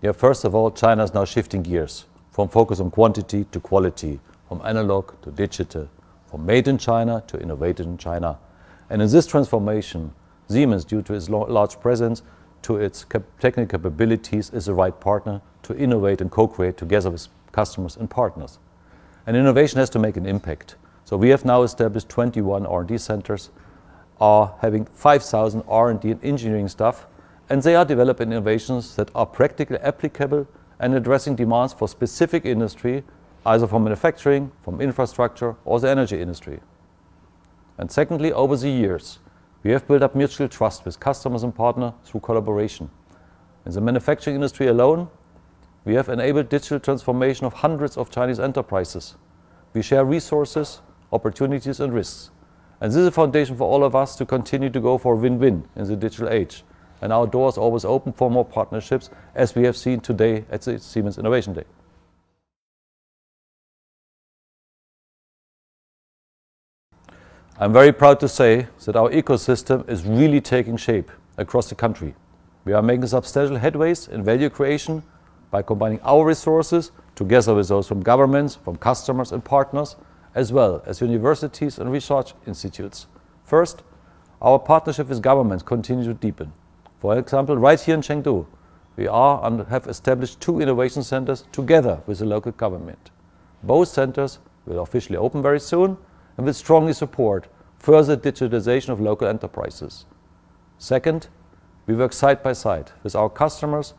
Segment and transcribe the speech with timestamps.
[0.00, 4.20] Yeah, first of all, China is now shifting gears from focus on quantity to quality,
[4.46, 5.88] from analog to digital,
[6.30, 8.38] from made in China to innovated in China.
[8.88, 10.12] And in this transformation,
[10.48, 12.22] Siemens, due to its large presence,
[12.62, 17.26] to its cap technical capabilities, is the right partner to innovate and co-create together with
[17.50, 18.60] customers and partners.
[19.26, 20.76] And innovation has to make an impact.
[21.06, 23.50] So we have now established 21 R&D centers,
[24.20, 27.07] are having 5,000 R&D and engineering staff,
[27.50, 30.46] and they are developing innovations that are practically applicable
[30.80, 33.02] and addressing demands for specific industry,
[33.46, 36.60] either from manufacturing, from infrastructure, or the energy industry.
[37.78, 39.18] And secondly, over the years,
[39.62, 42.90] we have built up mutual trust with customers and partners through collaboration.
[43.64, 45.08] In the manufacturing industry alone,
[45.84, 49.16] we have enabled digital transformation of hundreds of Chinese enterprises.
[49.72, 50.80] We share resources,
[51.12, 52.30] opportunities, and risks.
[52.80, 55.66] And this is a foundation for all of us to continue to go for win-win
[55.76, 56.62] in the digital age.
[57.00, 60.62] And our doors are always open for more partnerships, as we have seen today at
[60.62, 61.64] the Siemens Innovation Day.
[67.60, 72.14] I'm very proud to say that our ecosystem is really taking shape across the country.
[72.64, 75.02] We are making substantial headways in value creation
[75.50, 79.96] by combining our resources together with those from governments, from customers and partners,
[80.34, 83.06] as well as universities and research institutes.
[83.44, 83.82] First,
[84.40, 86.52] our partnership with governments continues to deepen.
[86.98, 88.46] For example, right here in Chengdu,
[88.96, 93.10] we are and have established two innovation centers together with the local government.
[93.62, 95.96] Both centers will officially open very soon
[96.36, 97.46] and will strongly support
[97.78, 100.06] further digitization of local enterprises.
[100.78, 101.28] Second,
[101.86, 103.94] we work side by side with our customers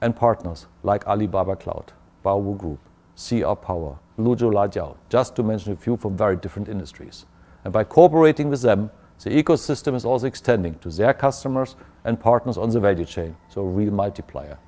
[0.00, 1.92] and partners like Alibaba Cloud,
[2.24, 2.80] Baowu Group,
[3.16, 7.24] CR Power, Luzhou Laojiao, just to mention a few from very different industries.
[7.64, 8.90] And by cooperating with them,
[9.22, 13.60] the ecosystem is also extending to their customers and partners on the value chain, so
[13.60, 14.58] a real multiplier.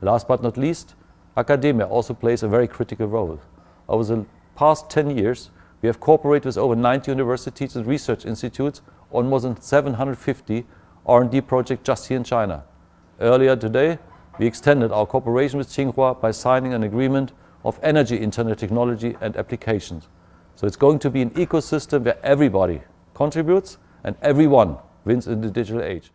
[0.00, 0.94] Last but not least,
[1.36, 3.40] academia also plays a very critical role.
[3.88, 4.26] Over the
[4.56, 9.40] past 10 years, we have cooperated with over 90 universities and research institutes on more
[9.40, 10.64] than 750
[11.06, 12.64] R&D projects just here in China.
[13.20, 13.98] Earlier today,
[14.38, 17.32] we extended our cooperation with Tsinghua by signing an agreement
[17.64, 20.08] of energy internet technology and applications.
[20.56, 22.82] So it's going to be an ecosystem where everybody
[23.14, 26.10] contributes and everyone wins in the digital age.